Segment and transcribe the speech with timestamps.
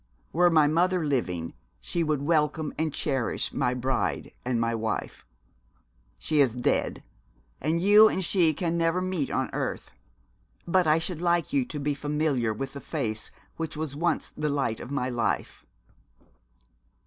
[0.33, 5.23] Were my mother living, she would welcome and cherish my bride and my wife.
[6.17, 7.03] She is dead,
[7.61, 9.91] and you and she can never meet on earth:
[10.65, 14.49] but I should like you to be familiar with the face which was once the
[14.49, 15.67] light of my life.'